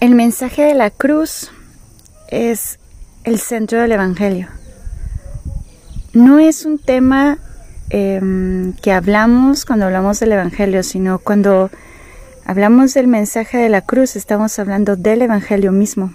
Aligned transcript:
El 0.00 0.14
mensaje 0.14 0.62
de 0.62 0.74
la 0.74 0.90
cruz 0.90 1.50
es 2.28 2.78
el 3.24 3.40
centro 3.40 3.80
del 3.80 3.90
Evangelio. 3.90 4.46
No 6.12 6.38
es 6.38 6.64
un 6.64 6.78
tema 6.78 7.38
em, 7.90 8.74
que 8.74 8.92
hablamos 8.92 9.64
cuando 9.64 9.86
hablamos 9.86 10.20
del 10.20 10.30
Evangelio, 10.30 10.84
sino 10.84 11.18
cuando 11.18 11.68
hablamos 12.44 12.94
del 12.94 13.08
mensaje 13.08 13.58
de 13.58 13.70
la 13.70 13.80
cruz, 13.80 14.14
estamos 14.14 14.56
hablando 14.60 14.94
del 14.94 15.22
Evangelio 15.22 15.72
mismo. 15.72 16.12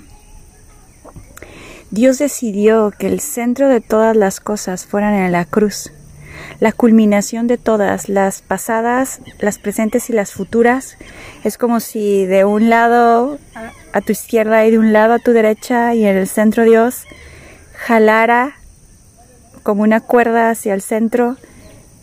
Dios 1.91 2.19
decidió 2.19 2.93
que 2.97 3.07
el 3.07 3.19
centro 3.19 3.67
de 3.67 3.81
todas 3.81 4.15
las 4.15 4.39
cosas 4.39 4.85
fueran 4.85 5.13
en 5.13 5.33
la 5.33 5.43
cruz 5.43 5.91
la 6.59 6.71
culminación 6.71 7.47
de 7.47 7.57
todas, 7.57 8.09
las 8.09 8.41
pasadas, 8.41 9.21
las 9.39 9.59
presentes 9.59 10.09
y 10.09 10.13
las 10.13 10.31
futuras. 10.31 10.97
Es 11.43 11.57
como 11.57 11.79
si 11.79 12.25
de 12.25 12.45
un 12.45 12.69
lado 12.69 13.37
a 13.93 14.01
tu 14.01 14.11
izquierda 14.11 14.65
y 14.65 14.71
de 14.71 14.79
un 14.79 14.91
lado 14.91 15.13
a 15.13 15.19
tu 15.19 15.31
derecha 15.31 15.93
y 15.93 16.05
en 16.05 16.17
el 16.17 16.27
centro 16.27 16.63
Dios 16.63 17.03
jalara 17.75 18.55
como 19.61 19.83
una 19.83 20.01
cuerda 20.01 20.49
hacia 20.49 20.73
el 20.73 20.81
centro 20.81 21.37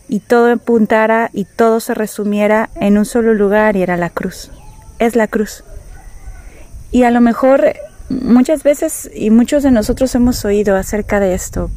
y 0.07 0.19
todo 0.19 0.51
apuntara 0.51 1.29
y 1.33 1.45
todo 1.45 1.79
se 1.79 1.93
resumiera 1.93 2.69
en 2.75 2.97
un 2.97 3.05
solo 3.05 3.33
lugar 3.33 3.75
y 3.75 3.83
era 3.83 3.97
la 3.97 4.09
cruz. 4.09 4.51
Es 4.99 5.15
la 5.15 5.27
cruz. 5.27 5.63
Y 6.91 7.03
a 7.03 7.11
lo 7.11 7.21
mejor 7.21 7.73
muchas 8.09 8.63
veces 8.63 9.09
y 9.13 9.29
muchos 9.29 9.63
de 9.63 9.71
nosotros 9.71 10.13
hemos 10.15 10.43
oído 10.43 10.75
acerca 10.75 11.19
de 11.19 11.33
esto, 11.33 11.69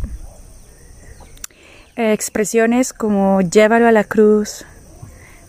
expresiones 1.96 2.92
como 2.92 3.40
llévalo 3.40 3.86
a 3.86 3.92
la 3.92 4.02
cruz 4.02 4.64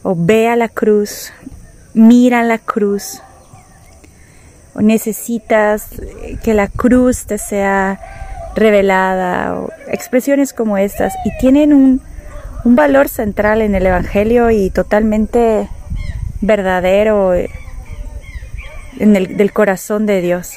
o 0.04 0.16
ve 0.16 0.48
a 0.48 0.56
la 0.56 0.70
cruz, 0.70 1.32
mira 1.96 2.44
la 2.44 2.60
cruz 2.60 3.22
o 4.76 4.82
necesitas 4.82 5.88
que 6.44 6.54
la 6.54 6.68
cruz 6.68 7.26
te 7.26 7.38
sea 7.38 8.00
revelada 8.56 9.56
o 9.56 9.70
expresiones 9.88 10.54
como 10.54 10.78
estas 10.78 11.14
y 11.26 11.38
tienen 11.40 11.74
un, 11.74 12.02
un 12.64 12.76
valor 12.76 13.10
central 13.10 13.62
en 13.62 13.76
el 13.76 13.86
Evangelio 13.86 14.52
y 14.52 14.70
totalmente 14.70 15.70
verdadero 16.42 17.34
en 17.34 19.16
el, 19.16 19.38
del 19.38 19.54
corazón 19.54 20.06
de 20.06 20.22
Dios. 20.22 20.54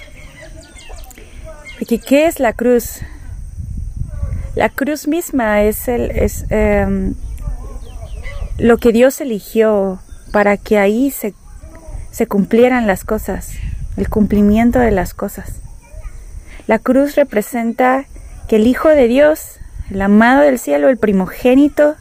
Porque 1.78 1.98
¿qué 1.98 2.26
es 2.26 2.40
la 2.40 2.52
cruz? 2.52 3.00
La 4.54 4.68
cruz 4.68 5.06
misma 5.06 5.62
es, 5.62 5.86
el, 5.86 6.10
es 6.10 6.44
em, 6.50 7.14
lo 8.58 8.78
que 8.78 8.90
Dios 8.92 9.20
eligió 9.20 10.00
para 10.32 10.56
que 10.56 10.78
ahí 10.78 11.10
se, 11.10 11.34
se 12.10 12.26
cumplieran 12.26 12.86
las 12.86 13.04
cosas, 13.04 13.52
el 13.98 14.08
cumplimiento 14.08 14.78
de 14.78 14.92
las 14.92 15.12
cosas. 15.12 15.60
La 16.66 16.78
cruz 16.78 17.16
representa 17.16 18.06
que 18.48 18.56
el 18.56 18.66
Hijo 18.66 18.88
de 18.88 19.08
Dios, 19.08 19.58
el 19.90 20.00
amado 20.00 20.42
del 20.42 20.58
cielo, 20.58 20.88
el 20.88 20.98
primogénito 20.98 21.96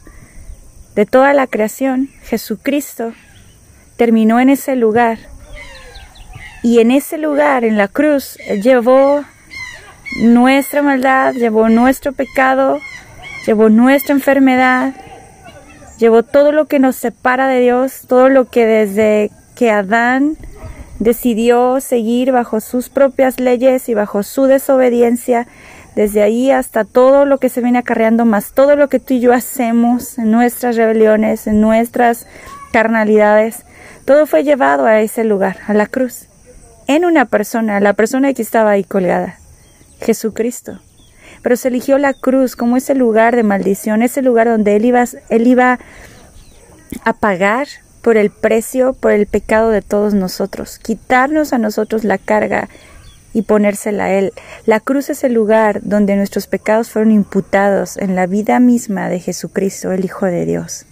de 0.94 1.06
toda 1.06 1.32
la 1.34 1.46
creación, 1.46 2.08
Jesucristo, 2.22 3.12
terminó 3.96 4.40
en 4.40 4.48
ese 4.48 4.76
lugar. 4.76 5.18
Y 6.62 6.80
en 6.80 6.90
ese 6.90 7.18
lugar, 7.18 7.64
en 7.64 7.76
la 7.76 7.88
cruz, 7.88 8.36
llevó 8.62 9.24
nuestra 10.20 10.82
maldad, 10.82 11.34
llevó 11.34 11.68
nuestro 11.68 12.12
pecado, 12.12 12.78
llevó 13.46 13.68
nuestra 13.70 14.14
enfermedad, 14.14 14.94
llevó 15.98 16.22
todo 16.22 16.52
lo 16.52 16.66
que 16.66 16.78
nos 16.78 16.96
separa 16.96 17.48
de 17.48 17.60
Dios, 17.60 18.02
todo 18.08 18.28
lo 18.28 18.46
que 18.46 18.66
desde 18.66 19.30
que 19.54 19.70
Adán 19.70 20.36
decidió 20.98 21.80
seguir 21.80 22.32
bajo 22.32 22.60
sus 22.60 22.88
propias 22.88 23.40
leyes 23.40 23.88
y 23.88 23.94
bajo 23.94 24.22
su 24.22 24.44
desobediencia, 24.44 25.46
desde 25.94 26.22
ahí 26.22 26.50
hasta 26.50 26.84
todo 26.84 27.24
lo 27.24 27.38
que 27.38 27.48
se 27.48 27.60
viene 27.60 27.78
acarreando, 27.78 28.24
más 28.24 28.52
todo 28.52 28.76
lo 28.76 28.88
que 28.88 29.00
tú 29.00 29.14
y 29.14 29.20
yo 29.20 29.32
hacemos 29.32 30.18
en 30.18 30.30
nuestras 30.30 30.76
rebeliones, 30.76 31.46
en 31.46 31.60
nuestras 31.60 32.26
carnalidades, 32.72 33.64
todo 34.04 34.26
fue 34.26 34.44
llevado 34.44 34.86
a 34.86 35.00
ese 35.00 35.24
lugar, 35.24 35.58
a 35.66 35.74
la 35.74 35.86
cruz, 35.86 36.28
en 36.86 37.04
una 37.04 37.24
persona, 37.24 37.80
la 37.80 37.94
persona 37.94 38.32
que 38.32 38.42
estaba 38.42 38.70
ahí 38.70 38.84
colgada. 38.84 39.38
Jesucristo. 40.00 40.80
Pero 41.42 41.56
se 41.56 41.68
eligió 41.68 41.98
la 41.98 42.14
cruz 42.14 42.56
como 42.56 42.76
ese 42.76 42.94
lugar 42.94 43.36
de 43.36 43.42
maldición, 43.42 44.02
ese 44.02 44.22
lugar 44.22 44.48
donde 44.48 44.76
él 44.76 44.84
iba, 44.84 45.04
él 45.28 45.46
iba 45.46 45.78
a 47.04 47.12
pagar 47.12 47.68
por 48.02 48.16
el 48.16 48.30
precio, 48.30 48.92
por 48.92 49.12
el 49.12 49.26
pecado 49.26 49.70
de 49.70 49.82
todos 49.82 50.14
nosotros, 50.14 50.78
quitarnos 50.78 51.52
a 51.52 51.58
nosotros 51.58 52.04
la 52.04 52.18
carga 52.18 52.68
y 53.32 53.42
ponérsela 53.42 54.04
a 54.04 54.12
Él. 54.12 54.32
La 54.66 54.80
cruz 54.80 55.10
es 55.10 55.24
el 55.24 55.34
lugar 55.34 55.80
donde 55.82 56.16
nuestros 56.16 56.46
pecados 56.46 56.90
fueron 56.90 57.12
imputados 57.12 57.96
en 57.96 58.16
la 58.16 58.26
vida 58.26 58.58
misma 58.60 59.08
de 59.08 59.20
Jesucristo, 59.20 59.92
el 59.92 60.04
Hijo 60.04 60.26
de 60.26 60.46
Dios, 60.46 60.86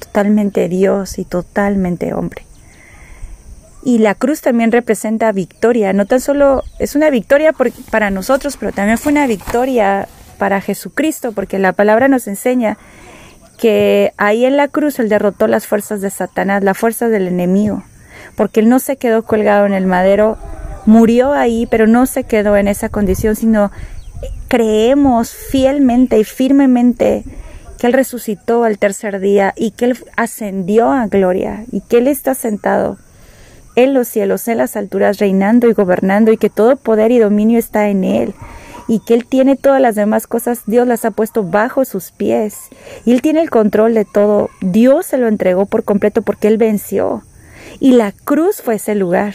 totalmente 0.00 0.68
Dios 0.68 1.18
y 1.18 1.24
totalmente 1.24 2.14
hombre. 2.14 2.44
Y 3.84 3.98
la 3.98 4.14
cruz 4.14 4.40
también 4.40 4.70
representa 4.70 5.32
victoria, 5.32 5.92
no 5.92 6.06
tan 6.06 6.20
solo 6.20 6.62
es 6.78 6.94
una 6.94 7.10
victoria 7.10 7.52
para 7.90 8.10
nosotros, 8.10 8.56
pero 8.56 8.72
también 8.72 8.96
fue 8.96 9.10
una 9.10 9.26
victoria 9.26 10.08
para 10.38 10.60
Jesucristo, 10.60 11.32
porque 11.32 11.58
la 11.58 11.72
palabra 11.72 12.08
nos 12.08 12.26
enseña 12.28 12.78
que 13.58 14.12
ahí 14.16 14.44
en 14.44 14.56
la 14.56 14.68
cruz 14.68 14.98
él 14.98 15.08
derrotó 15.08 15.46
las 15.46 15.66
fuerzas 15.66 16.00
de 16.00 16.10
Satanás, 16.10 16.64
las 16.64 16.76
fuerzas 16.76 17.10
del 17.10 17.28
enemigo, 17.28 17.84
porque 18.36 18.60
él 18.60 18.68
no 18.68 18.78
se 18.78 18.96
quedó 18.96 19.22
colgado 19.22 19.66
en 19.66 19.72
el 19.72 19.86
madero, 19.86 20.38
murió 20.86 21.32
ahí, 21.32 21.66
pero 21.70 21.86
no 21.86 22.06
se 22.06 22.24
quedó 22.24 22.56
en 22.56 22.68
esa 22.68 22.88
condición, 22.88 23.36
sino 23.36 23.70
creemos 24.48 25.30
fielmente 25.30 26.18
y 26.18 26.24
firmemente 26.24 27.24
que 27.78 27.86
Él 27.86 27.92
resucitó 27.94 28.64
al 28.64 28.78
tercer 28.78 29.18
día 29.18 29.54
y 29.56 29.72
que 29.72 29.86
Él 29.86 29.98
ascendió 30.16 30.92
a 30.92 31.06
gloria 31.06 31.64
y 31.72 31.80
que 31.80 31.98
Él 31.98 32.06
está 32.06 32.34
sentado 32.34 32.96
en 33.74 33.94
los 33.94 34.08
cielos, 34.08 34.46
en 34.48 34.58
las 34.58 34.76
alturas, 34.76 35.18
reinando 35.18 35.68
y 35.68 35.72
gobernando, 35.72 36.30
y 36.30 36.36
que 36.36 36.50
todo 36.50 36.76
poder 36.76 37.10
y 37.10 37.18
dominio 37.18 37.58
está 37.58 37.88
en 37.88 38.04
Él, 38.04 38.34
y 38.92 38.98
que 38.98 39.14
Él 39.14 39.24
tiene 39.24 39.56
todas 39.56 39.80
las 39.80 39.94
demás 39.94 40.26
cosas, 40.26 40.64
Dios 40.66 40.86
las 40.86 41.06
ha 41.06 41.12
puesto 41.12 41.44
bajo 41.44 41.86
sus 41.86 42.10
pies, 42.12 42.68
y 43.06 43.12
Él 43.12 43.22
tiene 43.22 43.40
el 43.40 43.48
control 43.48 43.94
de 43.94 44.04
todo, 44.04 44.50
Dios 44.60 45.06
se 45.06 45.16
lo 45.16 45.28
entregó 45.28 45.64
por 45.64 45.82
completo 45.82 46.20
porque 46.20 46.48
Él 46.48 46.58
venció, 46.58 47.22
y 47.80 47.92
la 47.92 48.12
cruz 48.12 48.60
fue 48.60 48.74
ese 48.74 48.94
lugar 48.94 49.32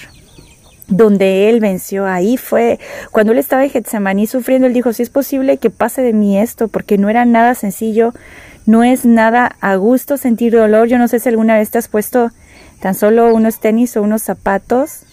donde 0.87 1.49
él 1.49 1.59
venció, 1.59 2.05
ahí 2.05 2.37
fue, 2.37 2.79
cuando 3.11 3.33
él 3.33 3.39
estaba 3.39 3.63
en 3.63 3.71
Getsemaní 3.71 4.27
sufriendo, 4.27 4.67
él 4.67 4.73
dijo, 4.73 4.93
si 4.93 5.01
es 5.01 5.09
posible 5.09 5.57
que 5.57 5.71
pase 5.71 6.03
de 6.03 6.13
mí 6.13 6.39
esto, 6.39 6.67
porque 6.67 6.99
no 6.99 7.09
era 7.09 7.25
nada 7.25 7.55
sencillo, 7.55 8.13
no 8.67 8.83
es 8.83 9.05
nada 9.05 9.55
a 9.59 9.75
gusto 9.75 10.17
sentir 10.17 10.53
dolor, 10.53 10.87
yo 10.87 10.99
no 10.99 11.07
sé 11.07 11.19
si 11.19 11.29
alguna 11.29 11.57
vez 11.57 11.71
te 11.71 11.79
has 11.79 11.87
puesto 11.87 12.31
tan 12.79 12.93
solo 12.93 13.33
unos 13.33 13.59
tenis 13.59 13.97
o 13.97 14.03
unos 14.03 14.21
zapatos 14.21 15.06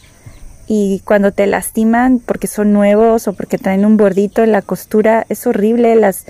y 0.66 1.00
cuando 1.04 1.32
te 1.32 1.46
lastiman 1.46 2.18
porque 2.18 2.46
son 2.46 2.72
nuevos 2.72 3.28
o 3.28 3.32
porque 3.34 3.58
traen 3.58 3.84
un 3.84 3.96
bordito 3.96 4.42
en 4.42 4.52
la 4.52 4.62
costura, 4.62 5.26
es 5.28 5.46
horrible, 5.46 5.94
las 5.96 6.24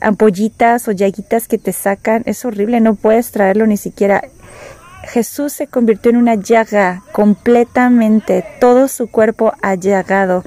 ampollitas 0.00 0.88
o 0.88 0.92
llaguitas 0.92 1.48
que 1.48 1.58
te 1.58 1.72
sacan, 1.72 2.22
es 2.26 2.44
horrible, 2.44 2.80
no 2.80 2.94
puedes 2.94 3.30
traerlo 3.30 3.66
ni 3.66 3.76
siquiera. 3.76 4.22
Jesús 5.04 5.52
se 5.52 5.66
convirtió 5.66 6.10
en 6.10 6.16
una 6.16 6.34
llaga 6.34 7.02
completamente, 7.12 8.44
todo 8.60 8.88
su 8.88 9.08
cuerpo 9.08 9.52
allagado 9.60 10.44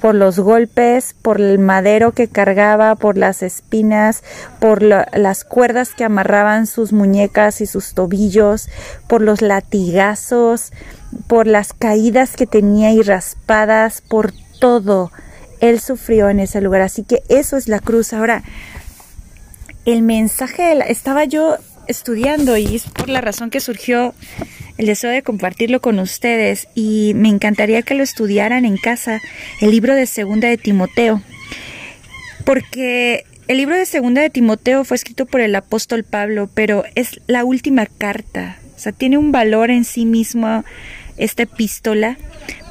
por 0.00 0.14
los 0.14 0.38
golpes, 0.38 1.14
por 1.20 1.40
el 1.40 1.58
madero 1.58 2.12
que 2.12 2.28
cargaba, 2.28 2.94
por 2.94 3.18
las 3.18 3.42
espinas, 3.42 4.22
por 4.60 4.82
las 4.82 5.44
cuerdas 5.44 5.90
que 5.94 6.04
amarraban 6.04 6.66
sus 6.66 6.92
muñecas 6.92 7.60
y 7.60 7.66
sus 7.66 7.94
tobillos, 7.94 8.68
por 9.06 9.22
los 9.22 9.42
latigazos, 9.42 10.72
por 11.26 11.46
las 11.46 11.72
caídas 11.72 12.36
que 12.36 12.46
tenía 12.46 12.92
y 12.92 13.02
raspadas, 13.02 14.00
por 14.00 14.32
todo. 14.60 15.10
Él 15.60 15.80
sufrió 15.80 16.30
en 16.30 16.40
ese 16.40 16.60
lugar. 16.60 16.82
Así 16.82 17.02
que 17.02 17.22
eso 17.28 17.56
es 17.56 17.68
la 17.68 17.80
cruz. 17.80 18.12
Ahora, 18.12 18.42
el 19.84 20.02
mensaje, 20.02 20.78
estaba 20.90 21.24
yo 21.24 21.56
estudiando 21.86 22.56
y 22.56 22.76
es 22.76 22.84
por 22.84 23.08
la 23.08 23.20
razón 23.20 23.50
que 23.50 23.60
surgió 23.60 24.14
el 24.76 24.86
deseo 24.86 25.10
de 25.10 25.22
compartirlo 25.22 25.80
con 25.80 25.98
ustedes 25.98 26.68
y 26.74 27.12
me 27.16 27.28
encantaría 27.28 27.82
que 27.82 27.94
lo 27.94 28.02
estudiaran 28.02 28.64
en 28.64 28.76
casa, 28.76 29.20
el 29.60 29.70
libro 29.70 29.94
de 29.94 30.06
Segunda 30.06 30.48
de 30.48 30.56
Timoteo, 30.56 31.22
porque 32.44 33.24
el 33.48 33.56
libro 33.56 33.76
de 33.76 33.86
Segunda 33.86 34.20
de 34.20 34.30
Timoteo 34.30 34.84
fue 34.84 34.96
escrito 34.96 35.26
por 35.26 35.40
el 35.40 35.54
apóstol 35.56 36.04
Pablo, 36.04 36.48
pero 36.54 36.84
es 36.94 37.20
la 37.26 37.44
última 37.44 37.86
carta, 37.86 38.58
o 38.78 38.80
sea, 38.80 38.92
tiene 38.92 39.18
un 39.18 39.32
valor 39.32 39.72
en 39.72 39.84
sí 39.84 40.06
mismo 40.06 40.64
esta 41.16 41.42
epístola, 41.42 42.16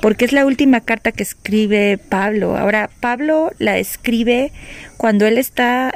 porque 0.02 0.24
es 0.24 0.32
la 0.32 0.46
última 0.46 0.80
carta 0.80 1.12
que 1.12 1.24
escribe 1.24 1.98
Pablo. 1.98 2.56
Ahora, 2.56 2.90
Pablo 3.02 3.52
la 3.58 3.78
escribe 3.78 4.54
cuando 4.96 5.26
él 5.26 5.38
está 5.38 5.94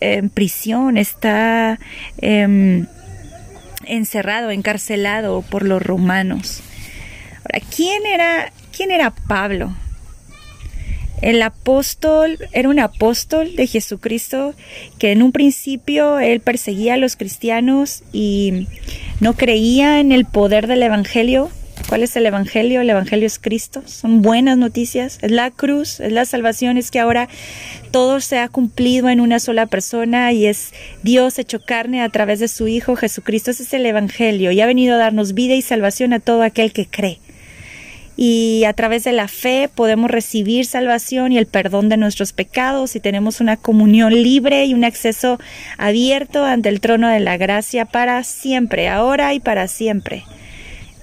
en 0.00 0.28
prisión, 0.28 0.96
está... 0.96 1.78
Em, 2.18 2.86
encerrado, 3.86 4.50
encarcelado 4.50 5.42
por 5.42 5.62
los 5.62 5.82
romanos. 5.82 6.62
Ahora, 7.44 7.66
¿quién 7.74 8.06
era, 8.06 8.50
¿Quién 8.74 8.90
era 8.90 9.10
Pablo? 9.10 9.76
El 11.24 11.40
apóstol 11.40 12.36
era 12.52 12.68
un 12.68 12.78
apóstol 12.78 13.56
de 13.56 13.66
Jesucristo 13.66 14.52
que 14.98 15.10
en 15.10 15.22
un 15.22 15.32
principio 15.32 16.18
él 16.18 16.40
perseguía 16.40 16.94
a 16.94 16.96
los 16.98 17.16
cristianos 17.16 18.02
y 18.12 18.68
no 19.20 19.32
creía 19.32 20.00
en 20.00 20.12
el 20.12 20.26
poder 20.26 20.66
del 20.66 20.82
Evangelio. 20.82 21.50
¿Cuál 21.88 22.02
es 22.02 22.14
el 22.16 22.26
Evangelio? 22.26 22.82
El 22.82 22.90
Evangelio 22.90 23.26
es 23.26 23.38
Cristo. 23.38 23.82
Son 23.86 24.20
buenas 24.20 24.58
noticias. 24.58 25.18
Es 25.22 25.30
la 25.30 25.50
cruz, 25.50 25.98
es 25.98 26.12
la 26.12 26.26
salvación, 26.26 26.76
es 26.76 26.90
que 26.90 27.00
ahora 27.00 27.30
todo 27.90 28.20
se 28.20 28.38
ha 28.38 28.50
cumplido 28.50 29.08
en 29.08 29.20
una 29.20 29.40
sola 29.40 29.64
persona 29.64 30.30
y 30.34 30.44
es 30.44 30.74
Dios 31.04 31.38
hecho 31.38 31.58
carne 31.58 32.02
a 32.02 32.10
través 32.10 32.38
de 32.38 32.48
su 32.48 32.68
Hijo 32.68 32.96
Jesucristo. 32.96 33.50
Ese 33.50 33.62
es 33.62 33.72
el 33.72 33.86
Evangelio 33.86 34.50
y 34.50 34.60
ha 34.60 34.66
venido 34.66 34.94
a 34.94 34.98
darnos 34.98 35.32
vida 35.32 35.54
y 35.54 35.62
salvación 35.62 36.12
a 36.12 36.20
todo 36.20 36.42
aquel 36.42 36.74
que 36.74 36.84
cree 36.84 37.18
y 38.16 38.64
a 38.64 38.72
través 38.72 39.04
de 39.04 39.12
la 39.12 39.28
fe 39.28 39.68
podemos 39.74 40.10
recibir 40.10 40.66
salvación 40.66 41.32
y 41.32 41.38
el 41.38 41.46
perdón 41.46 41.88
de 41.88 41.96
nuestros 41.96 42.32
pecados 42.32 42.94
y 42.96 43.00
tenemos 43.00 43.40
una 43.40 43.56
comunión 43.56 44.12
libre 44.12 44.64
y 44.66 44.74
un 44.74 44.84
acceso 44.84 45.38
abierto 45.78 46.44
ante 46.44 46.68
el 46.68 46.80
trono 46.80 47.08
de 47.08 47.20
la 47.20 47.36
gracia 47.36 47.84
para 47.84 48.22
siempre, 48.24 48.88
ahora 48.88 49.34
y 49.34 49.40
para 49.40 49.68
siempre. 49.68 50.24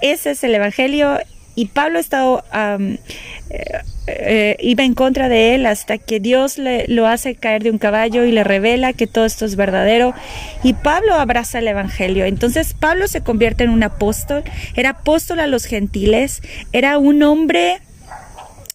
Ese 0.01 0.31
es 0.31 0.43
el 0.43 0.55
Evangelio 0.55 1.19
y 1.55 1.67
Pablo 1.67 1.99
estado, 1.99 2.43
eh, 2.53 2.97
eh, 4.07 4.57
iba 4.59 4.83
en 4.83 4.93
contra 4.93 5.29
de 5.29 5.55
él 5.55 5.65
hasta 5.65 5.97
que 5.97 6.19
Dios 6.19 6.57
le, 6.57 6.87
lo 6.87 7.07
hace 7.07 7.35
caer 7.35 7.63
de 7.63 7.71
un 7.71 7.77
caballo 7.77 8.23
y 8.23 8.31
le 8.31 8.43
revela 8.43 8.93
que 8.93 9.07
todo 9.07 9.25
esto 9.25 9.45
es 9.45 9.55
verdadero. 9.55 10.13
Y 10.63 10.73
Pablo 10.73 11.15
abraza 11.15 11.59
el 11.59 11.67
Evangelio. 11.67 12.25
Entonces 12.25 12.73
Pablo 12.73 13.07
se 13.07 13.21
convierte 13.21 13.63
en 13.65 13.69
un 13.69 13.83
apóstol. 13.83 14.43
Era 14.75 14.91
apóstol 14.91 15.39
a 15.39 15.47
los 15.47 15.65
gentiles. 15.65 16.41
Era 16.71 16.97
un 16.97 17.21
hombre 17.23 17.79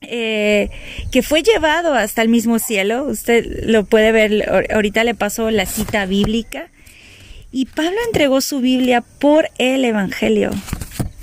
eh, 0.02 0.70
que 1.11 1.22
fue 1.22 1.43
llevado 1.43 1.94
hasta 1.94 2.22
el 2.22 2.29
mismo 2.29 2.58
cielo. 2.58 3.05
Usted 3.05 3.64
lo 3.64 3.84
puede 3.84 4.12
ver, 4.12 4.69
ahorita 4.72 5.02
le 5.05 5.14
pasó 5.14 5.50
la 5.50 5.64
cita 5.67 6.05
bíblica. 6.06 6.69
Y 7.50 7.67
Pablo 7.67 7.96
entregó 8.06 8.43
su 8.43 8.61
Biblia 8.61 9.02
por 9.19 9.49
el 9.58 9.84
Evangelio. 9.84 10.50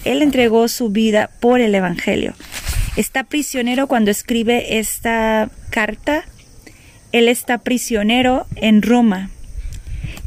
Él 0.06 0.22
entregó 0.22 0.68
su 0.68 0.90
vida 0.90 1.30
por 1.40 1.62
el 1.62 1.74
Evangelio. 1.76 2.34
Está 2.96 3.24
prisionero 3.24 3.88
cuando 3.88 4.12
escribe 4.12 4.78
esta 4.78 5.50
carta. 5.70 6.26
Él 7.12 7.28
está 7.28 7.60
prisionero 7.60 8.46
en 8.56 8.82
Roma. 8.82 9.30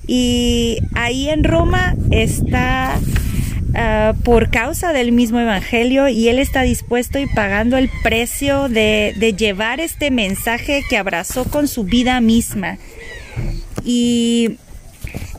Y 0.06 0.78
ahí 0.94 1.28
en 1.28 1.44
Roma 1.44 1.94
está 2.10 2.98
ah, 3.74 4.14
por 4.24 4.50
causa 4.50 4.92
del 4.92 5.12
mismo 5.12 5.40
Evangelio 5.40 6.08
y 6.08 6.28
él 6.28 6.38
está 6.38 6.62
dispuesto 6.62 7.18
y 7.18 7.26
pagando 7.26 7.76
el 7.76 7.90
precio 8.02 8.68
de, 8.68 9.14
de 9.16 9.34
llevar 9.34 9.80
este 9.80 10.10
mensaje 10.10 10.84
que 10.88 10.96
abrazó 10.96 11.44
con 11.44 11.68
su 11.68 11.84
vida 11.84 12.20
misma. 12.20 12.78
Y 13.84 14.58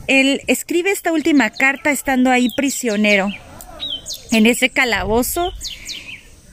él 0.06 0.42
escribe 0.46 0.90
esta 0.90 1.12
última 1.12 1.50
carta 1.50 1.90
estando 1.90 2.30
ahí 2.30 2.48
prisionero 2.56 3.30
en 4.30 4.46
ese 4.46 4.70
calabozo 4.70 5.52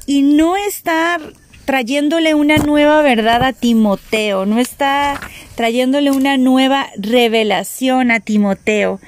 y 0.06 0.22
no 0.22 0.56
está 0.56 1.20
trayéndole 1.66 2.36
una 2.36 2.58
nueva 2.58 3.02
verdad 3.02 3.44
a 3.44 3.54
Timoteo, 3.54 4.46
no 4.46 4.60
está 4.60 5.20
trayéndole 5.56 6.12
una 6.12 6.38
nueva 6.38 6.88
revelación 6.98 8.12
a 8.12 8.20
Timoteo, 8.20 9.00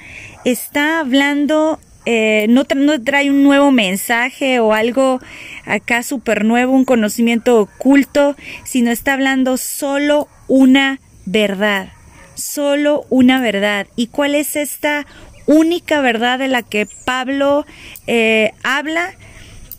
está 0.44 0.98
hablando, 0.98 1.78
eh, 2.04 2.46
no, 2.48 2.64
no, 2.74 3.02
trae 3.02 3.30
un 3.30 3.44
nuevo 3.44 3.70
mensaje 3.70 4.58
o 4.58 4.72
algo 4.72 5.20
acá 5.64 6.02
súper 6.02 6.44
nuevo, 6.44 6.72
un 6.72 6.84
conocimiento 6.84 7.60
oculto, 7.60 8.34
sino 8.64 8.90
está 8.90 9.12
hablando 9.12 9.56
solo 9.56 10.28
una 10.48 11.00
verdad, 11.26 11.90
solo 12.34 13.06
una 13.08 13.40
verdad. 13.40 13.86
¿Y 13.94 14.08
cuál 14.08 14.34
es 14.34 14.56
esta 14.56 15.06
única 15.48 16.00
verdad 16.00 16.38
de 16.38 16.46
la 16.46 16.62
que 16.62 16.86
Pablo 17.04 17.66
eh, 18.06 18.52
habla 18.62 19.14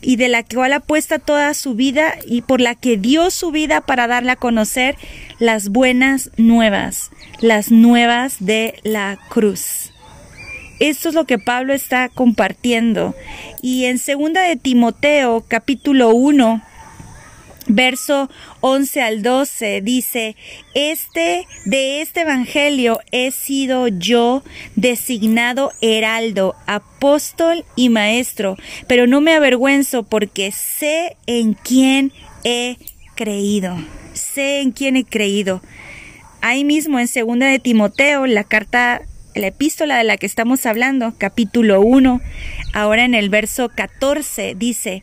y 0.02 0.16
de 0.16 0.28
la 0.28 0.42
cual 0.42 0.72
apuesta 0.72 1.18
toda 1.18 1.54
su 1.54 1.74
vida 1.74 2.16
y 2.26 2.42
por 2.42 2.60
la 2.60 2.74
que 2.74 2.96
dio 2.96 3.30
su 3.30 3.50
vida 3.52 3.80
para 3.80 4.06
darle 4.06 4.32
a 4.32 4.36
conocer 4.36 4.96
las 5.38 5.68
buenas 5.68 6.30
nuevas, 6.36 7.10
las 7.40 7.70
nuevas 7.70 8.36
de 8.40 8.74
la 8.82 9.18
cruz. 9.28 9.92
Esto 10.80 11.10
es 11.10 11.14
lo 11.14 11.26
que 11.26 11.38
Pablo 11.38 11.74
está 11.74 12.08
compartiendo. 12.08 13.14
Y 13.60 13.84
en 13.84 13.98
segunda 13.98 14.42
de 14.42 14.56
Timoteo, 14.56 15.44
capítulo 15.46 16.10
1, 16.10 16.62
verso 17.66 18.30
11 18.60 19.02
al 19.02 19.22
12 19.22 19.80
dice, 19.82 20.36
este, 20.74 21.46
de 21.64 22.00
este 22.00 22.22
evangelio 22.22 23.00
he 23.12 23.30
sido 23.30 23.88
yo 23.88 24.42
designado 24.76 25.72
heraldo, 25.80 26.54
apóstol 26.66 27.64
y 27.76 27.88
maestro, 27.88 28.56
pero 28.86 29.06
no 29.06 29.20
me 29.20 29.34
avergüenzo 29.34 30.02
porque 30.02 30.52
sé 30.52 31.16
en 31.26 31.54
quién 31.54 32.12
he 32.44 32.76
creído, 33.14 33.76
sé 34.12 34.60
en 34.60 34.72
quién 34.72 34.96
he 34.96 35.04
creído. 35.04 35.62
Ahí 36.42 36.64
mismo 36.64 36.98
en 36.98 37.08
segunda 37.08 37.46
de 37.46 37.58
Timoteo, 37.58 38.26
la 38.26 38.44
carta 38.44 39.02
la 39.34 39.48
epístola 39.48 39.98
de 39.98 40.04
la 40.04 40.16
que 40.16 40.26
estamos 40.26 40.66
hablando, 40.66 41.14
capítulo 41.16 41.80
1, 41.80 42.20
ahora 42.72 43.04
en 43.04 43.14
el 43.14 43.30
verso 43.30 43.68
14, 43.68 44.54
dice, 44.56 45.02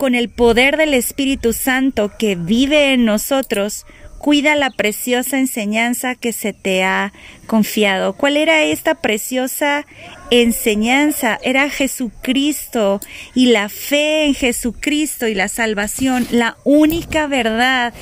con 0.00 0.14
el 0.14 0.30
poder 0.30 0.78
del 0.78 0.94
Espíritu 0.94 1.52
Santo 1.52 2.10
que 2.18 2.34
vive 2.34 2.94
en 2.94 3.04
nosotros, 3.04 3.84
cuida 4.16 4.54
la 4.54 4.70
preciosa 4.70 5.38
enseñanza 5.38 6.14
que 6.14 6.32
se 6.32 6.54
te 6.54 6.82
ha 6.84 7.12
confiado. 7.46 8.14
¿Cuál 8.14 8.38
era 8.38 8.62
esta 8.62 8.94
preciosa 8.94 9.84
enseñanza? 10.30 11.38
Era 11.42 11.68
Jesucristo 11.70 13.00
y 13.34 13.46
la 13.46 13.68
fe 13.68 14.26
en 14.26 14.34
Jesucristo 14.34 15.26
y 15.28 15.34
la 15.34 15.48
salvación, 15.48 16.26
la 16.30 16.56
única 16.64 17.26
verdad 17.26 17.92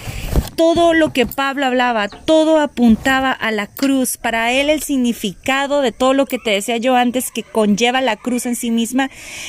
todo 0.59 0.93
lo 0.93 1.13
que 1.13 1.25
Pablo 1.25 1.67
hablaba, 1.67 2.09
todo 2.09 2.59
apuntaba 2.59 3.31
a 3.31 3.53
la 3.53 3.69
cruz. 3.69 4.17
Para 4.17 4.51
él 4.51 4.71
el 4.71 4.83
significado 4.83 5.83
de 5.83 5.93
todo 5.93 6.15
lo 6.15 6.27
que 6.27 6.41
te 6.41 6.51
decía 6.51 6.79
yo 6.79 6.97
antes 6.97 7.31
que 7.31 7.45
conlleva 7.45 8.01
la 8.01 8.17
cruz 8.17 8.45
en 8.45 8.57
sí 8.57 8.73
misma 8.73 9.09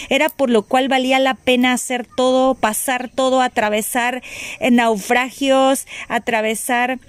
era 0.10 0.30
por 0.30 0.52
lo 0.52 0.62
cual 0.62 0.88
valía 0.88 1.18
la 1.18 1.34
pena 1.34 1.74
hacer 1.74 2.06
todo, 2.06 2.54
pasar 2.54 3.10
todo, 3.10 3.42
atravesar 3.42 4.22
naufragios, 4.62 5.88
atravesar 6.10 7.00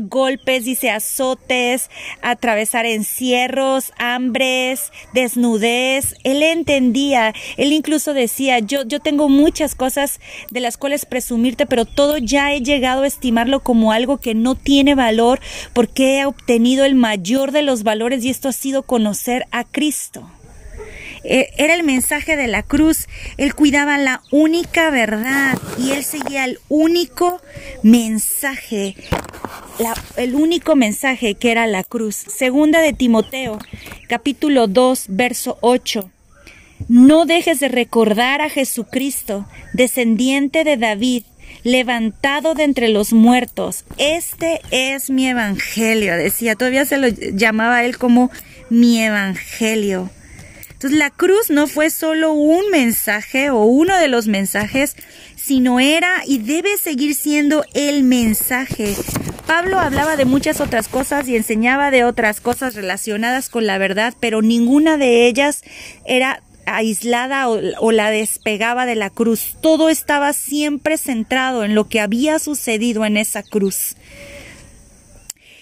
golpes, 0.00 0.64
dice 0.64 0.90
azotes, 0.90 1.90
atravesar 2.22 2.86
encierros, 2.86 3.92
hambres, 3.98 4.92
desnudez. 5.14 6.14
Él 6.24 6.42
entendía, 6.42 7.34
él 7.56 7.72
incluso 7.72 8.14
decía, 8.14 8.58
yo, 8.58 8.84
yo 8.84 9.00
tengo 9.00 9.28
muchas 9.28 9.74
cosas 9.74 10.20
de 10.50 10.60
las 10.60 10.76
cuales 10.76 11.06
presumirte, 11.06 11.66
pero 11.66 11.84
todo 11.84 12.18
ya 12.18 12.52
he 12.52 12.62
llegado 12.62 13.02
a 13.02 13.06
estimarlo 13.06 13.60
como 13.60 13.92
algo 13.92 14.18
que 14.18 14.34
no 14.34 14.54
tiene 14.54 14.94
valor 14.94 15.40
porque 15.72 16.18
he 16.18 16.26
obtenido 16.26 16.84
el 16.84 16.94
mayor 16.94 17.52
de 17.52 17.62
los 17.62 17.82
valores 17.82 18.24
y 18.24 18.30
esto 18.30 18.48
ha 18.48 18.52
sido 18.52 18.82
conocer 18.82 19.46
a 19.50 19.64
Cristo. 19.64 20.30
Eh, 21.24 21.50
era 21.56 21.74
el 21.74 21.82
mensaje 21.82 22.36
de 22.36 22.46
la 22.46 22.62
cruz. 22.62 23.08
Él 23.36 23.54
cuidaba 23.54 23.98
la 23.98 24.22
única 24.30 24.90
verdad 24.90 25.58
y 25.78 25.90
él 25.90 26.04
seguía 26.04 26.44
el 26.44 26.58
único 26.68 27.40
mensaje, 27.82 28.96
el 30.16 30.34
único 30.34 30.76
mensaje 30.76 31.34
que 31.34 31.50
era 31.50 31.66
la 31.66 31.84
cruz. 31.84 32.16
Segunda 32.16 32.80
de 32.80 32.92
Timoteo, 32.92 33.58
capítulo 34.08 34.66
2, 34.66 35.06
verso 35.08 35.58
8. 35.60 36.10
No 36.88 37.26
dejes 37.26 37.60
de 37.60 37.68
recordar 37.68 38.40
a 38.40 38.50
Jesucristo, 38.50 39.46
descendiente 39.72 40.64
de 40.64 40.76
David, 40.76 41.24
levantado 41.64 42.54
de 42.54 42.64
entre 42.64 42.88
los 42.88 43.12
muertos. 43.12 43.84
Este 43.98 44.60
es 44.70 45.10
mi 45.10 45.28
evangelio, 45.28 46.16
decía. 46.16 46.54
Todavía 46.54 46.84
se 46.84 46.98
lo 46.98 47.08
llamaba 47.08 47.84
él 47.84 47.98
como 47.98 48.30
mi 48.70 49.02
evangelio. 49.02 50.10
Entonces 50.72 50.98
la 50.98 51.10
cruz 51.10 51.50
no 51.50 51.66
fue 51.66 51.90
solo 51.90 52.32
un 52.32 52.70
mensaje 52.70 53.50
o 53.50 53.64
uno 53.64 53.98
de 53.98 54.06
los 54.06 54.28
mensajes, 54.28 54.94
sino 55.34 55.80
era 55.80 56.22
y 56.26 56.38
debe 56.38 56.76
seguir 56.78 57.14
siendo 57.14 57.64
el 57.74 58.04
mensaje. 58.04 58.94
Pablo 59.48 59.80
hablaba 59.80 60.18
de 60.18 60.26
muchas 60.26 60.60
otras 60.60 60.88
cosas 60.88 61.26
y 61.26 61.34
enseñaba 61.34 61.90
de 61.90 62.04
otras 62.04 62.42
cosas 62.42 62.74
relacionadas 62.74 63.48
con 63.48 63.66
la 63.66 63.78
verdad, 63.78 64.12
pero 64.20 64.42
ninguna 64.42 64.98
de 64.98 65.26
ellas 65.26 65.62
era 66.04 66.42
aislada 66.66 67.48
o, 67.48 67.90
la 67.90 68.10
despegaba 68.10 68.84
de 68.84 68.94
la 68.94 69.08
cruz. 69.08 69.56
Todo 69.62 69.88
estaba 69.88 70.34
siempre 70.34 70.98
centrado 70.98 71.64
en 71.64 71.74
lo 71.74 71.88
que 71.88 72.00
había 72.00 72.38
sucedido 72.38 73.06
en 73.06 73.16
esa 73.16 73.42
cruz. 73.42 73.96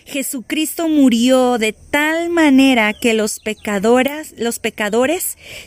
Jesucristo 0.04 0.88
murió 0.88 1.56
de 1.58 1.72
tal 1.72 2.28
manera 2.28 2.92
que 2.92 3.14
los 3.14 3.38
pecadores 3.38 4.34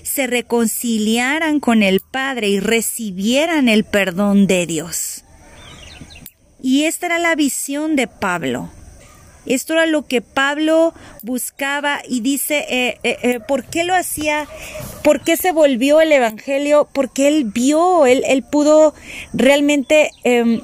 se 0.04 0.28
reconciliaran 0.28 1.62
con 1.62 1.84
el 1.84 2.02
Padre 2.02 2.50
y 2.50 2.60
recibieran 2.60 3.70
el 3.70 3.86
perdón 3.86 4.46
de 4.46 4.66
Dios. 4.66 5.24
Y 6.62 6.86
esta 6.86 7.08
era 7.08 7.20
la 7.20 7.36
visión 7.36 7.96
de 7.96 8.08
Pablo. 8.08 8.70
Esto 9.46 9.74
era 9.74 9.86
lo 9.86 10.06
que 10.06 10.22
Pablo 10.22 10.94
buscaba 11.24 12.02
y 12.08 12.22
dice, 12.22 12.66
eh, 12.70 13.00
eh, 13.04 13.18
eh, 13.24 13.40
¿por 13.40 13.64
qué 13.64 13.84
lo 13.84 13.96
hacía? 13.96 14.48
¿Por 15.04 15.22
qué 15.22 15.38
se 15.38 15.52
volvió 15.52 16.02
el 16.02 16.12
Evangelio? 16.12 16.88
Porque 16.92 17.28
él 17.28 17.46
vio, 17.46 18.06
él, 18.06 18.24
él 18.28 18.44
pudo 18.44 18.94
realmente 19.34 20.12
em, 20.24 20.62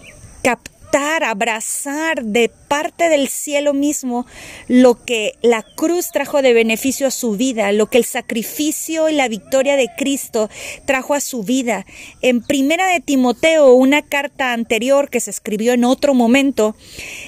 abrazar 0.95 2.23
de 2.23 2.49
parte 2.67 3.09
del 3.09 3.27
cielo 3.27 3.73
mismo 3.73 4.25
lo 4.67 5.03
que 5.03 5.33
la 5.41 5.63
cruz 5.63 6.11
trajo 6.11 6.41
de 6.41 6.53
beneficio 6.53 7.07
a 7.07 7.11
su 7.11 7.31
vida, 7.31 7.71
lo 7.71 7.87
que 7.87 7.97
el 7.97 8.05
sacrificio 8.05 9.09
y 9.09 9.13
la 9.13 9.27
victoria 9.27 9.75
de 9.75 9.89
Cristo 9.97 10.49
trajo 10.85 11.13
a 11.13 11.19
su 11.19 11.43
vida. 11.43 11.85
En 12.21 12.41
Primera 12.41 12.87
de 12.87 12.99
Timoteo, 12.99 13.73
una 13.73 14.01
carta 14.01 14.53
anterior 14.53 15.09
que 15.09 15.19
se 15.19 15.31
escribió 15.31 15.73
en 15.73 15.83
otro 15.83 16.13
momento, 16.13 16.75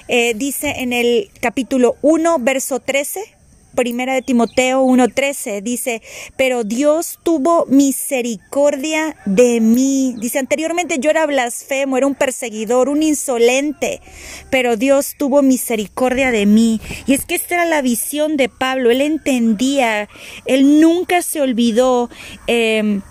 eh, 0.07 0.33
dice 0.35 0.75
en 0.77 0.93
el 0.93 1.29
capítulo 1.41 1.95
1, 2.01 2.37
verso 2.39 2.79
13, 2.79 3.36
Primera 3.77 4.15
de 4.15 4.23
Timoteo 4.23 4.81
1:13 4.81 5.61
dice, 5.61 6.01
pero 6.35 6.63
Dios 6.63 7.19
tuvo 7.21 7.67
misericordia 7.67 9.15
de 9.27 9.61
mí. 9.61 10.15
Dice, 10.17 10.39
anteriormente 10.39 10.97
yo 10.97 11.11
era 11.11 11.27
blasfemo, 11.27 11.95
era 11.95 12.07
un 12.07 12.15
perseguidor, 12.15 12.89
un 12.89 13.03
insolente, 13.03 14.01
pero 14.49 14.77
Dios 14.77 15.13
tuvo 15.19 15.43
misericordia 15.43 16.31
de 16.31 16.47
mí. 16.47 16.81
Y 17.05 17.13
es 17.13 17.25
que 17.25 17.35
esta 17.35 17.53
era 17.53 17.65
la 17.65 17.83
visión 17.83 18.35
de 18.35 18.49
Pablo, 18.49 18.89
él 18.89 18.99
entendía, 18.99 20.09
él 20.45 20.81
nunca 20.81 21.21
se 21.21 21.39
olvidó. 21.39 22.09
Em, 22.47 23.03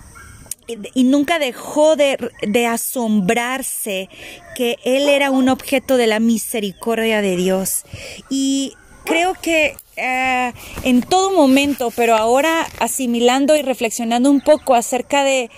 y 0.94 1.04
nunca 1.04 1.38
dejó 1.38 1.94
de, 1.94 2.18
de, 2.42 2.66
asombrarse 2.66 4.08
que 4.56 4.78
Él 4.84 5.08
era 5.08 5.30
un 5.30 5.48
objeto 5.48 5.96
de 5.96 6.08
la 6.08 6.18
misericordia 6.18 7.22
de 7.22 7.36
Dios. 7.36 7.84
Y 8.30 8.72
creo 9.06 9.34
que 9.40 9.74
eh, 9.96 10.52
en 10.82 11.00
todo 11.00 11.30
momento, 11.30 11.90
pero 11.96 12.16
ahora 12.16 12.66
asimilando 12.80 13.56
y 13.56 13.62
reflexionando 13.62 14.30
un 14.30 14.42
poco 14.42 14.74
acerca 14.74 15.24
de 15.24 15.50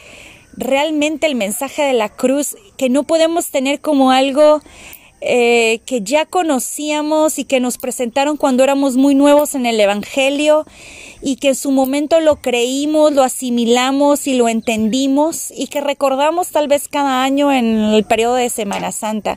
realmente 0.57 1.27
el 1.27 1.35
mensaje 1.35 1.83
de 1.83 1.93
la 1.93 2.09
cruz, 2.09 2.57
que 2.77 2.89
no 2.89 3.03
podemos 3.03 3.51
tener 3.51 3.81
como 3.81 4.13
algo 4.13 4.61
eh, 5.21 5.81
que 5.85 6.03
ya 6.03 6.27
conocíamos 6.27 7.41
y 7.41 7.45
que 7.45 7.59
nos 7.59 7.79
presentaron 7.79 8.37
cuando 8.37 8.63
éramos 8.63 8.97
muy 8.97 9.17
nuevos 9.17 9.57
en 9.57 9.67
el 9.67 9.81
Evangelio 9.81 10.65
y 11.21 11.37
que 11.37 11.49
en 11.49 11.55
su 11.57 11.73
momento 11.73 12.21
lo 12.21 12.37
creímos, 12.37 13.13
lo 13.13 13.25
asimilamos 13.25 14.29
y 14.29 14.35
lo 14.35 14.49
entendimos 14.49 15.53
y 15.57 15.67
que 15.67 15.81
recordamos 15.81 16.51
tal 16.51 16.69
vez 16.69 16.87
cada 16.87 17.25
año 17.25 17.51
en 17.51 17.79
el 17.79 18.05
periodo 18.05 18.37
de 18.37 18.49
Semana 18.49 18.93
Santa 18.93 19.37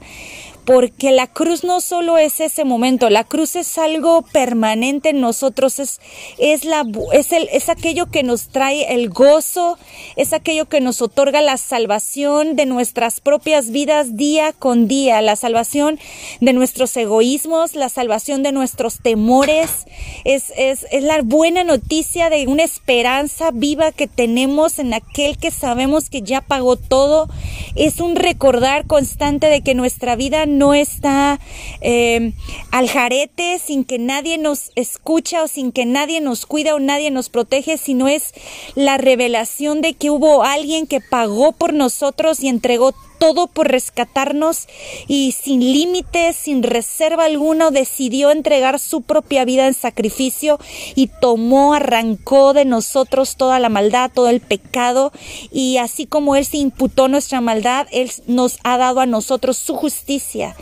porque 0.66 1.12
la 1.12 1.28
cruz 1.28 1.64
no 1.64 1.82
solo 1.82 2.18
es 2.18 2.40
ese 2.40 2.66
momento, 2.66 3.10
la 3.10 3.24
cruz 3.24 3.56
es 3.56 3.78
algo 3.78 4.22
permanente 4.22 5.10
en 5.10 5.20
nosotros, 5.20 5.80
es, 5.80 6.00
es, 6.38 6.66
la, 6.66 6.86
es, 7.14 7.32
el, 7.32 7.50
es 7.52 7.70
aquello 7.70 8.08
que 8.12 8.24
nos 8.24 8.50
trae 8.50 8.94
el 8.94 9.10
gozo, 9.10 9.78
es 10.16 10.34
aquello 10.34 10.68
que 10.70 10.82
nos 10.82 11.02
otorga 11.02 11.42
la 11.42 11.58
salvación 11.58 12.56
de 12.56 12.66
nuestras 12.66 13.22
propias 13.22 13.72
vidas 13.72 14.16
día 14.16 14.54
con 14.54 14.88
día, 14.88 15.22
la 15.22 15.36
salvación 15.36 16.00
de 16.42 16.54
nuestros 16.54 16.96
egoísmos, 16.96 17.76
la 17.76 17.90
salvación 17.90 18.44
de 18.44 18.52
nuestros 18.52 19.00
temores, 19.02 19.86
es, 20.26 20.54
es, 20.56 20.86
es 20.92 21.04
la 21.04 21.22
buena 21.24 21.64
noticia 21.64 22.30
de 22.30 22.48
una 22.48 22.64
esperanza 22.64 23.50
viva 23.52 23.92
que 23.92 24.08
tenemos 24.08 24.80
en 24.80 24.94
aquel 24.94 25.38
que 25.38 25.50
sabemos 25.50 26.10
que 26.10 26.22
ya 26.22 26.42
pagó 26.42 26.76
todo, 26.76 27.30
es 27.76 28.00
un 28.00 28.16
recordar 28.16 28.86
constante 28.86 29.48
de 29.48 29.62
que 29.62 29.74
nuestra 29.74 30.16
vida 30.16 30.46
no 30.52 30.74
está 30.74 31.40
eh, 31.82 32.34
al 32.72 32.90
jarete, 32.90 33.60
sin 33.60 33.84
que 33.84 33.98
nadie 33.98 34.38
nos 34.38 34.72
escucha 34.76 35.44
o 35.44 35.48
sin 35.48 35.72
que 35.72 35.86
nadie 35.86 36.22
nos 36.22 36.46
cuida 36.46 36.76
o 36.76 36.80
nadie 36.80 37.12
nos 37.12 37.30
protege, 37.30 37.78
sino 37.78 38.08
es 38.08 38.34
la 38.76 38.98
revelación 38.98 39.82
de 39.82 39.94
que 39.94 40.10
hubo 40.10 40.44
alguien 40.44 40.88
que 40.88 41.02
pagó 41.02 41.52
por 41.52 41.74
nosotros 41.74 42.42
y 42.42 42.48
entregó 42.48 42.94
todo 43.22 43.46
por 43.46 43.68
rescatarnos 43.68 44.68
y 45.08 45.34
sin 45.34 45.60
límites, 45.60 46.36
sin 46.36 46.64
reserva 46.64 47.26
alguna, 47.26 47.70
decidió 47.70 48.32
entregar 48.32 48.80
su 48.80 49.02
propia 49.02 49.46
vida 49.46 49.68
en 49.68 49.76
sacrificio 49.76 50.58
y 50.96 51.06
tomó, 51.06 51.76
arrancó 51.76 52.54
de 52.54 52.66
nosotros 52.66 53.36
toda 53.36 53.60
la 53.60 53.70
maldad, 53.70 54.10
todo 54.12 54.28
el 54.28 54.42
pecado 54.42 55.12
y 55.52 55.78
así 55.78 56.08
como 56.08 56.36
Él 56.36 56.46
se 56.46 56.58
imputó 56.58 57.10
nuestra 57.10 57.42
maldad, 57.42 57.86
Él 57.92 58.12
nos 58.26 58.58
ha 58.64 58.80
dado 58.80 59.02
a 59.02 59.06
nosotros 59.06 59.56
su 59.56 59.76
justicia. 59.76 60.56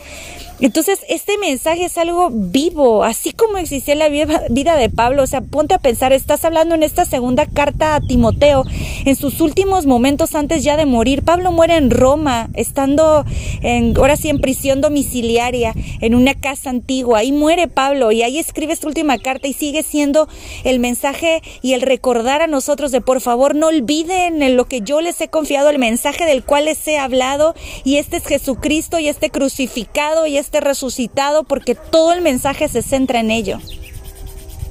Entonces, 0.60 1.00
este 1.08 1.38
mensaje 1.38 1.86
es 1.86 1.96
algo 1.96 2.28
vivo, 2.30 3.02
así 3.02 3.32
como 3.32 3.56
existía 3.56 3.94
la 3.94 4.08
vida 4.08 4.76
de 4.76 4.90
Pablo. 4.90 5.22
O 5.22 5.26
sea, 5.26 5.40
ponte 5.40 5.74
a 5.74 5.78
pensar, 5.78 6.12
estás 6.12 6.44
hablando 6.44 6.74
en 6.74 6.82
esta 6.82 7.06
segunda 7.06 7.46
carta 7.46 7.94
a 7.94 8.00
Timoteo, 8.00 8.64
en 9.06 9.16
sus 9.16 9.40
últimos 9.40 9.86
momentos 9.86 10.34
antes 10.34 10.62
ya 10.62 10.76
de 10.76 10.84
morir. 10.84 11.22
Pablo 11.22 11.50
muere 11.50 11.76
en 11.76 11.90
Roma, 11.90 12.50
estando 12.54 13.24
en, 13.62 13.96
ahora 13.96 14.16
sí 14.16 14.28
en 14.28 14.40
prisión 14.40 14.82
domiciliaria, 14.82 15.72
en 16.00 16.14
una 16.14 16.34
casa 16.34 16.68
antigua. 16.68 17.20
Ahí 17.20 17.32
muere 17.32 17.66
Pablo 17.66 18.12
y 18.12 18.22
ahí 18.22 18.38
escribe 18.38 18.74
esta 18.74 18.86
última 18.86 19.16
carta 19.16 19.48
y 19.48 19.54
sigue 19.54 19.82
siendo 19.82 20.28
el 20.64 20.78
mensaje 20.78 21.40
y 21.62 21.72
el 21.72 21.80
recordar 21.80 22.42
a 22.42 22.46
nosotros 22.46 22.92
de 22.92 23.00
por 23.00 23.22
favor 23.22 23.54
no 23.54 23.68
olviden 23.68 24.42
en 24.42 24.56
lo 24.56 24.66
que 24.66 24.82
yo 24.82 25.00
les 25.00 25.20
he 25.22 25.28
confiado, 25.28 25.70
el 25.70 25.78
mensaje 25.78 26.26
del 26.26 26.44
cual 26.44 26.66
les 26.66 26.86
he 26.86 26.98
hablado 26.98 27.54
y 27.84 27.96
este 27.96 28.18
es 28.18 28.26
Jesucristo 28.26 28.98
y 28.98 29.08
este 29.08 29.30
crucificado 29.30 30.26
y 30.26 30.36
este 30.36 30.49
resucitado 30.58 31.44
porque 31.44 31.76
todo 31.76 32.12
el 32.12 32.22
mensaje 32.22 32.66
se 32.66 32.82
centra 32.82 33.20
en 33.20 33.30
ello. 33.30 33.60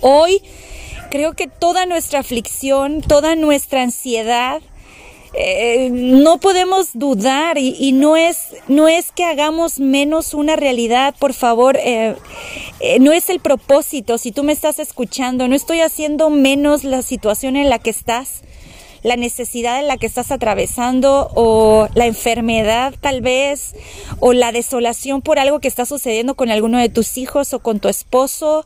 Hoy 0.02 0.42
creo 1.10 1.34
que 1.34 1.48
toda 1.48 1.86
nuestra 1.86 2.20
aflicción, 2.20 3.02
toda 3.02 3.36
nuestra 3.36 3.84
ansiedad, 3.84 4.62
eh, 5.34 5.90
no 5.92 6.40
podemos 6.40 6.90
dudar 6.94 7.60
y, 7.60 7.92
no 7.92 8.18
es 8.18 8.56
no 8.68 8.88
es 8.88 9.12
que 9.12 9.24
hagamos 9.26 9.80
menos 9.80 10.34
una 10.34 10.56
realidad 10.56 11.14
por 11.20 11.36
favor 11.36 11.78
eh, 11.78 12.16
eh, 12.80 13.00
no 13.00 13.12
es 13.12 13.30
el 13.30 13.40
propósito 13.40 14.18
si 14.18 14.32
tú 14.32 14.44
me 14.44 14.54
estás 14.54 14.80
escuchando 14.80 15.48
no 15.48 15.56
estoy 15.56 15.82
haciendo 15.82 16.32
menos 16.32 16.84
la 16.84 17.04
situación 17.04 17.58
en 17.58 17.70
la 17.70 17.78
que 17.78 17.92
estás 17.92 18.42
la 19.04 19.16
necesidad 19.16 19.80
en 19.80 19.88
la 19.88 19.98
que 19.98 20.06
estás 20.06 20.32
atravesando 20.32 21.32
o 21.36 21.88
la 21.94 22.06
enfermedad 22.06 22.94
tal 23.00 23.22
vez 23.22 23.76
o 24.20 24.34
la 24.34 24.52
desolación 24.52 25.22
por 25.22 25.40
algo 25.40 25.60
que 25.60 25.68
está 25.68 25.86
sucediendo 25.86 26.36
con 26.36 26.50
alguno 26.50 26.78
de 26.78 26.90
tus 26.90 27.18
hijos 27.18 27.54
o 27.54 27.60
con 27.60 27.80
tu 27.80 27.88
esposo 27.88 28.66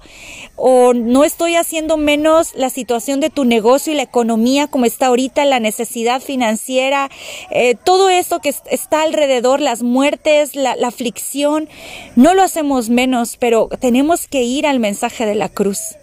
o 0.55 0.93
no 0.93 1.23
estoy 1.23 1.55
haciendo 1.55 1.97
menos 1.97 2.53
la 2.55 2.69
situación 2.69 3.19
de 3.19 3.29
tu 3.29 3.45
negocio 3.45 3.93
y 3.93 3.95
la 3.95 4.03
economía 4.03 4.67
como 4.67 4.85
está 4.85 5.07
ahorita, 5.07 5.45
la 5.45 5.59
necesidad 5.59 6.21
financiera, 6.21 7.09
eh, 7.51 7.75
todo 7.83 8.09
eso 8.09 8.39
que 8.39 8.53
está 8.69 9.01
alrededor, 9.01 9.61
las 9.61 9.83
muertes, 9.83 10.55
la 10.55 10.75
aflicción, 10.83 11.69
no 12.15 12.33
lo 12.33 12.41
hacemos 12.41 12.89
menos, 12.89 13.37
pero 13.37 13.69
tenemos 13.79 14.27
que 14.27 14.43
ir 14.43 14.67
al 14.67 14.79
mensaje 14.79 15.25
de 15.25 15.35
la 15.35 15.49
cruz. 15.49 15.97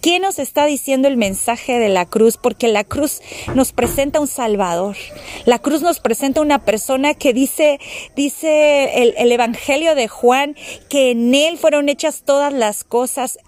¿Qué 0.00 0.18
nos 0.18 0.38
está 0.38 0.64
diciendo 0.64 1.08
el 1.08 1.18
mensaje 1.18 1.78
de 1.78 1.90
la 1.90 2.06
cruz? 2.06 2.38
Porque 2.38 2.68
la 2.68 2.84
cruz 2.84 3.20
nos 3.54 3.72
presenta 3.72 4.18
un 4.18 4.28
Salvador. 4.28 4.96
La 5.44 5.58
cruz 5.58 5.82
nos 5.82 6.00
presenta 6.00 6.40
una 6.40 6.64
persona 6.64 7.12
que 7.12 7.34
dice, 7.34 7.78
dice 8.16 9.02
el, 9.02 9.14
el 9.18 9.30
Evangelio 9.30 9.94
de 9.94 10.08
Juan, 10.08 10.56
que 10.88 11.10
en 11.10 11.34
él 11.34 11.58
fueron 11.58 11.90
hechas 11.90 12.22
todas 12.24 12.50
las 12.50 12.82
cosas 12.82 13.38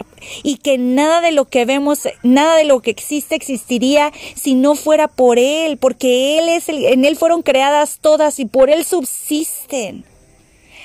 y 0.42 0.58
que 0.58 0.76
nada 0.76 1.22
de 1.22 1.32
lo 1.32 1.46
que 1.46 1.64
vemos, 1.64 2.06
nada 2.22 2.56
de 2.56 2.64
lo 2.64 2.80
que 2.80 2.90
existe 2.90 3.34
existiría 3.34 4.12
si 4.34 4.54
no 4.54 4.74
fuera 4.74 5.08
por 5.08 5.38
él, 5.38 5.78
porque 5.78 6.38
él 6.38 6.50
es 6.50 6.68
el, 6.68 6.84
en 6.84 7.06
él 7.06 7.16
fueron 7.16 7.40
creadas 7.40 7.98
todas 8.00 8.38
y 8.38 8.44
por 8.44 8.68
él 8.68 8.84
subsisten. 8.84 10.04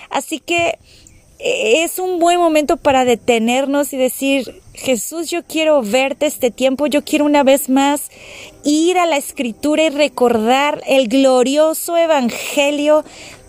Así 0.09 0.39
que 0.39 0.79
es 1.39 1.99
un 1.99 2.19
buen 2.19 2.39
momento 2.39 2.77
para 2.77 3.05
detenernos 3.05 3.93
y 3.93 3.97
decir, 3.97 4.61
Jesús, 4.73 5.29
yo 5.29 5.43
quiero 5.43 5.81
verte 5.81 6.25
este 6.25 6.51
tiempo, 6.51 6.87
yo 6.87 7.03
quiero 7.03 7.25
una 7.25 7.43
vez 7.43 7.69
más 7.69 8.09
ir 8.63 8.97
a 8.97 9.05
la 9.05 9.17
escritura 9.17 9.83
y 9.83 9.89
recordar 9.89 10.81
el 10.87 11.07
glorioso 11.07 11.97
evangelio 11.97 13.03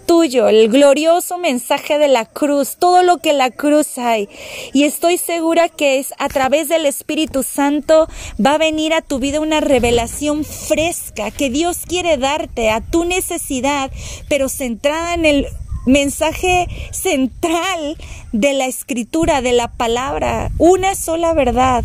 tuyo, 0.08 0.48
el 0.48 0.70
glorioso 0.70 1.36
mensaje 1.36 1.98
de 1.98 2.08
la 2.08 2.24
cruz, 2.24 2.76
todo 2.78 3.02
lo 3.02 3.18
que 3.18 3.34
la 3.34 3.50
cruz 3.50 3.98
hay. 3.98 4.28
Y 4.72 4.84
estoy 4.84 5.18
segura 5.18 5.68
que 5.68 5.98
es 5.98 6.14
a 6.18 6.28
través 6.28 6.70
del 6.70 6.86
Espíritu 6.86 7.42
Santo 7.42 8.08
va 8.44 8.54
a 8.54 8.58
venir 8.58 8.94
a 8.94 9.02
tu 9.02 9.18
vida 9.18 9.38
una 9.38 9.60
revelación 9.60 10.44
fresca 10.44 11.30
que 11.30 11.50
Dios 11.50 11.80
quiere 11.86 12.16
darte 12.16 12.70
a 12.70 12.80
tu 12.80 13.04
necesidad, 13.04 13.90
pero 14.30 14.48
centrada 14.48 15.12
en 15.12 15.26
el 15.26 15.46
mensaje 15.86 16.68
central 16.92 17.96
de 18.32 18.52
la 18.52 18.66
escritura, 18.66 19.42
de 19.42 19.52
la 19.52 19.68
palabra, 19.68 20.50
una 20.58 20.94
sola 20.94 21.32
verdad 21.32 21.84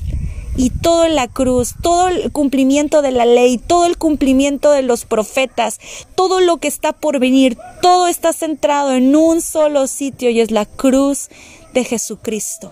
y 0.56 0.70
todo 0.70 1.06
en 1.06 1.16
la 1.16 1.28
cruz, 1.28 1.74
todo 1.82 2.10
el 2.10 2.32
cumplimiento 2.32 3.02
de 3.02 3.12
la 3.12 3.26
ley, 3.26 3.58
todo 3.58 3.86
el 3.86 3.98
cumplimiento 3.98 4.72
de 4.72 4.84
los 4.84 5.06
profetas, 5.06 5.80
todo 6.16 6.42
lo 6.42 6.58
que 6.58 6.68
está 6.68 6.94
por 6.94 7.20
venir, 7.20 7.58
todo 7.82 8.08
está 8.08 8.34
centrado 8.34 8.94
en 8.94 9.16
un 9.16 9.42
solo 9.42 9.88
sitio 9.88 10.30
y 10.30 10.40
es 10.40 10.52
la 10.52 10.66
cruz 10.66 11.30
de 11.74 11.84
Jesucristo. 11.84 12.72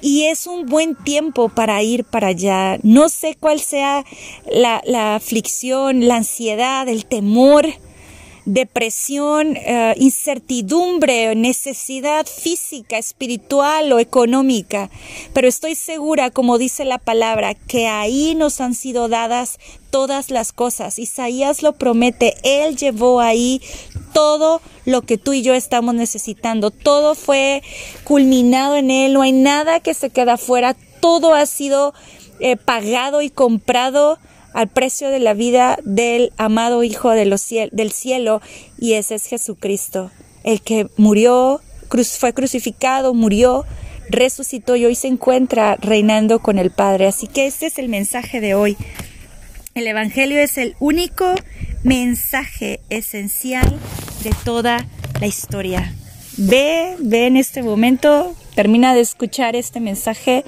Y 0.00 0.24
es 0.24 0.46
un 0.46 0.66
buen 0.66 0.94
tiempo 0.94 1.48
para 1.48 1.82
ir 1.82 2.04
para 2.04 2.28
allá. 2.28 2.78
No 2.82 3.08
sé 3.08 3.36
cuál 3.38 3.60
sea 3.60 4.04
la, 4.50 4.82
la 4.84 5.16
aflicción, 5.16 6.06
la 6.06 6.16
ansiedad, 6.16 6.88
el 6.88 7.06
temor, 7.06 7.66
depresión, 8.44 9.56
eh, 9.56 9.94
incertidumbre, 9.98 11.34
necesidad 11.34 12.26
física, 12.26 12.98
espiritual 12.98 13.92
o 13.92 13.98
económica. 13.98 14.90
Pero 15.32 15.48
estoy 15.48 15.74
segura, 15.74 16.30
como 16.30 16.58
dice 16.58 16.84
la 16.84 16.98
palabra, 16.98 17.54
que 17.54 17.86
ahí 17.86 18.34
nos 18.34 18.60
han 18.60 18.74
sido 18.74 19.08
dadas 19.08 19.58
todas 19.90 20.30
las 20.30 20.52
cosas. 20.52 20.98
Isaías 20.98 21.62
lo 21.62 21.74
promete, 21.74 22.34
Él 22.42 22.76
llevó 22.76 23.20
ahí 23.20 23.60
todo 24.12 24.60
lo 24.84 25.02
que 25.02 25.18
tú 25.18 25.32
y 25.32 25.42
yo 25.42 25.54
estamos 25.54 25.94
necesitando. 25.94 26.70
Todo 26.70 27.14
fue 27.14 27.62
culminado 28.04 28.76
en 28.76 28.90
Él, 28.90 29.12
no 29.12 29.22
hay 29.22 29.32
nada 29.32 29.80
que 29.80 29.94
se 29.94 30.10
queda 30.10 30.36
fuera, 30.36 30.74
todo 31.00 31.34
ha 31.34 31.46
sido 31.46 31.94
eh, 32.40 32.56
pagado 32.56 33.22
y 33.22 33.30
comprado 33.30 34.18
al 34.54 34.68
precio 34.68 35.10
de 35.10 35.18
la 35.18 35.34
vida 35.34 35.78
del 35.84 36.32
amado 36.36 36.82
Hijo 36.84 37.10
de 37.10 37.26
los 37.26 37.46
del 37.48 37.92
cielo 37.92 38.40
y 38.78 38.94
ese 38.94 39.16
es 39.16 39.26
Jesucristo, 39.26 40.10
el 40.44 40.60
que 40.60 40.88
murió, 40.96 41.60
fue 42.18 42.32
crucificado, 42.32 43.14
murió, 43.14 43.64
resucitó 44.08 44.76
y 44.76 44.86
hoy 44.86 44.94
se 44.94 45.08
encuentra 45.08 45.76
reinando 45.76 46.40
con 46.40 46.58
el 46.58 46.70
Padre. 46.70 47.06
Así 47.06 47.26
que 47.26 47.46
este 47.46 47.66
es 47.66 47.78
el 47.78 47.88
mensaje 47.88 48.40
de 48.40 48.54
hoy. 48.54 48.76
El 49.74 49.86
Evangelio 49.86 50.38
es 50.38 50.58
el 50.58 50.76
único 50.80 51.34
mensaje 51.82 52.80
esencial 52.90 53.78
de 54.22 54.30
toda 54.44 54.86
la 55.20 55.26
historia. 55.26 55.94
Ve, 56.36 56.96
ve 56.98 57.26
en 57.26 57.36
este 57.36 57.62
momento, 57.62 58.34
termina 58.54 58.94
de 58.94 59.00
escuchar 59.00 59.56
este 59.56 59.80
mensaje 59.80 60.44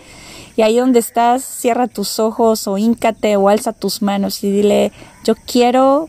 y 0.56 0.62
ahí 0.62 0.78
donde 0.78 1.00
estás, 1.00 1.42
cierra 1.42 1.88
tus 1.88 2.18
ojos 2.18 2.66
o 2.68 2.78
híncate 2.78 3.37
o 3.37 3.49
alza 3.49 3.73
tus 3.73 4.02
manos 4.02 4.44
y 4.44 4.50
dile, 4.50 4.92
yo 5.25 5.34
quiero 5.34 6.08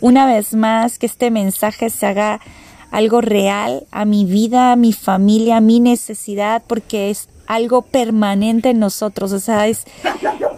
una 0.00 0.26
vez 0.26 0.54
más 0.54 0.98
que 0.98 1.06
este 1.06 1.30
mensaje 1.30 1.90
se 1.90 2.06
haga 2.06 2.40
algo 2.90 3.20
real 3.20 3.86
a 3.90 4.04
mi 4.04 4.24
vida, 4.24 4.72
a 4.72 4.76
mi 4.76 4.92
familia, 4.92 5.58
a 5.58 5.60
mi 5.60 5.78
necesidad, 5.78 6.62
porque 6.66 7.10
es 7.10 7.28
algo 7.50 7.82
permanente 7.82 8.70
en 8.70 8.78
nosotros. 8.78 9.32
O 9.32 9.40
sea, 9.40 9.66
es 9.66 9.84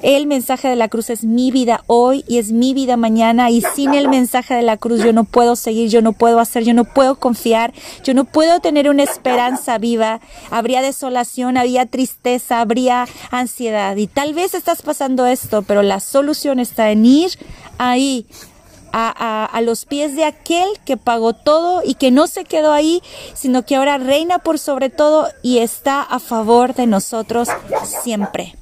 el 0.02 0.26
mensaje 0.26 0.68
de 0.68 0.76
la 0.76 0.88
cruz 0.88 1.11
es 1.11 1.25
mi 1.25 1.50
vida 1.50 1.84
hoy 1.87 2.25
y 2.28 2.38
es 2.38 2.50
mi 2.50 2.75
vida 2.75 2.96
mañana 2.96 3.50
y 3.50 3.62
sin 3.62 3.94
el 3.94 4.08
mensaje 4.08 4.54
de 4.54 4.62
la 4.62 4.76
cruz 4.76 5.02
yo 5.02 5.12
no 5.12 5.25
puedo 5.25 5.54
seguir, 5.54 5.88
yo 5.88 6.02
no 6.02 6.12
puedo 6.12 6.40
hacer, 6.40 6.64
yo 6.64 6.75
no 6.75 6.84
puedo 6.84 7.14
confiar, 7.16 7.72
yo 8.02 8.12
no 8.12 8.25
puedo 8.25 8.61
tener 8.61 8.90
una 8.90 9.04
esperanza 9.04 9.78
viva. 9.78 10.20
Habría 10.50 10.82
desolación, 10.82 11.56
habría 11.56 11.87
tristeza, 11.87 12.61
habría 12.61 13.06
ansiedad 13.30 13.96
y 13.96 14.08
tal 14.08 14.34
vez 14.34 14.54
estás 14.54 14.82
pasando 14.82 15.26
esto, 15.26 15.62
pero 15.62 15.82
la 15.82 16.00
solución 16.00 16.58
está 16.58 16.90
en 16.90 17.06
ir 17.06 17.30
ahí 17.78 18.26
a, 18.92 19.44
a, 19.44 19.61
los 19.61 19.84
pies 19.84 20.16
de 20.16 20.25
aquel 20.25 20.68
que 20.84 20.96
pagó 20.96 21.32
todo 21.32 21.82
y 21.84 21.94
que 21.94 22.11
no 22.11 22.26
se 22.26 22.44
quedó 22.44 22.72
ahí, 22.72 23.02
sino 23.34 23.64
que 23.64 23.76
ahora 23.76 23.99
reina 23.99 24.38
por 24.38 24.58
sobre 24.58 24.90
todo 24.90 25.28
y 25.42 25.58
está 25.58 26.02
a 26.02 26.18
favor 26.18 26.75
de 26.75 26.87
nosotros 26.87 27.49
siempre. 28.02 28.56